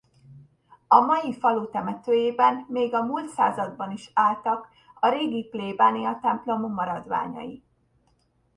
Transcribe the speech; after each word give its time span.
A 0.87 0.99
mai 0.99 1.33
falu 1.33 1.69
temetőjében 1.69 2.65
még 2.69 2.93
a 2.93 3.03
múlt 3.03 3.29
században 3.29 3.91
is 3.91 4.11
álltak 4.13 4.67
a 4.99 5.09
régi 5.09 5.43
plébániatemplom 5.43 6.73
maradványai. 6.73 7.63